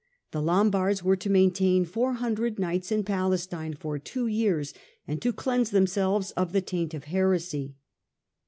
[0.31, 4.73] The Lombards were to maintain four hundred knights in Palestine for two years,
[5.07, 7.75] and to cleanse themselves of the taint of heresy.